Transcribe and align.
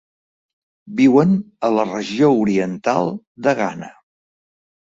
Viuen 1.01 1.35
a 1.69 1.71
la 1.79 1.85
regió 1.91 2.31
Oriental 2.47 3.13
de 3.49 3.55
Ghana. 3.63 3.93